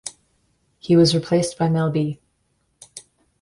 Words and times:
He 0.79 0.95
was 0.95 1.13
replaced 1.13 1.59
by 1.59 1.69
Mel 1.69 1.91
B. 1.91 2.19